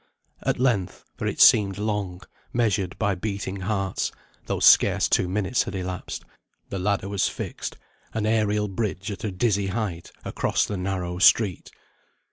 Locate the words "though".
4.47-4.59